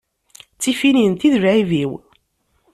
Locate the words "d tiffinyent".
0.55-1.27